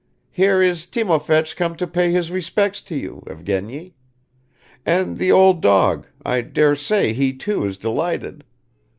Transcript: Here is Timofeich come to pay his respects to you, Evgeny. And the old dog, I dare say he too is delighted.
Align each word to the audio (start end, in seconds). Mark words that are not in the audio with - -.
Here 0.31 0.63
is 0.63 0.87
Timofeich 0.87 1.55
come 1.55 1.75
to 1.75 1.85
pay 1.85 2.09
his 2.11 2.31
respects 2.31 2.81
to 2.85 2.95
you, 2.95 3.21
Evgeny. 3.27 3.93
And 4.83 5.17
the 5.17 5.31
old 5.31 5.61
dog, 5.61 6.07
I 6.25 6.41
dare 6.41 6.75
say 6.75 7.13
he 7.13 7.33
too 7.33 7.65
is 7.65 7.77
delighted. 7.77 8.43